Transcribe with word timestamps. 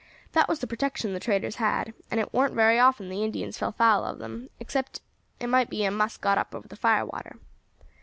That 0.31 0.49
was 0.49 0.57
the 0.57 0.65
protection 0.65 1.13
the 1.13 1.19
traders 1.19 1.57
had; 1.57 1.93
and 2.09 2.19
it 2.19 2.33
warn't 2.33 2.55
very 2.55 2.79
often 2.79 3.07
the 3.09 3.23
Indians 3.23 3.59
fell 3.59 3.71
foul 3.71 4.03
of 4.03 4.17
them, 4.17 4.49
except 4.59 4.99
it 5.39 5.45
might 5.45 5.69
be 5.69 5.85
a 5.85 5.91
muss 5.91 6.17
got 6.17 6.39
up 6.39 6.55
over 6.55 6.67
the 6.67 6.75
fire 6.75 7.05
water. 7.05 7.35